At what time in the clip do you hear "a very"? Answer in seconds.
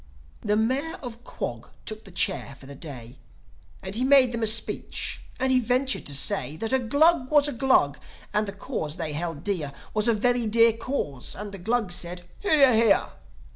10.07-10.47